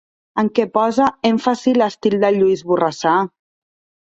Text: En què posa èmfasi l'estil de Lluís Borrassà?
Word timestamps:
En 0.43 0.47
què 0.59 0.63
posa 0.77 1.09
èmfasi 1.31 1.75
l'estil 1.77 2.17
de 2.25 2.33
Lluís 2.39 2.65
Borrassà? 2.71 3.15